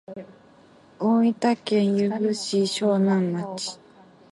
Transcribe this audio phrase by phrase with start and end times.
[0.97, 3.79] 大分県由布市庄内町